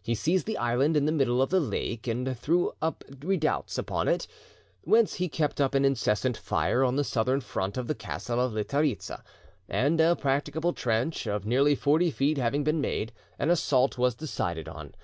He 0.00 0.14
seized 0.14 0.46
the 0.46 0.56
island 0.56 0.96
in 0.96 1.04
the 1.04 1.10
middle 1.10 1.42
of 1.42 1.50
the 1.50 1.58
lake, 1.58 2.06
and 2.06 2.38
threw 2.38 2.74
up 2.80 3.02
redoubts 3.22 3.76
upon 3.76 4.06
it, 4.06 4.28
whence 4.82 5.14
he 5.14 5.28
kept 5.28 5.60
up 5.60 5.74
an 5.74 5.84
incessant 5.84 6.36
fire 6.36 6.84
on 6.84 6.94
the 6.94 7.02
southern 7.02 7.40
front 7.40 7.76
of 7.76 7.88
the 7.88 7.94
castle 7.96 8.38
of 8.38 8.52
Litharitza, 8.52 9.24
and 9.68 10.00
a 10.00 10.14
practicable 10.14 10.74
trench 10.74 11.26
of 11.26 11.44
nearly 11.44 11.74
forty 11.74 12.12
feet 12.12 12.38
having 12.38 12.62
been 12.62 12.80
made, 12.80 13.10
an 13.36 13.50
assault 13.50 13.98
was 13.98 14.14
decided 14.14 14.68
on. 14.68 14.94